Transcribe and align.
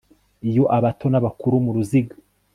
Iyo 0.49 0.63
abato 0.77 1.05
nabakuru 1.09 1.55
muruziga 1.65 2.15